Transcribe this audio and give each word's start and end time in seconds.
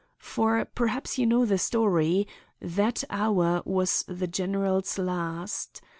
For—perhaps 0.17 1.19
you 1.19 1.27
know 1.27 1.45
the 1.45 1.59
story—that 1.59 3.03
hour 3.11 3.61
was 3.65 4.03
the 4.07 4.25
general's 4.25 4.97
last. 4.97 5.79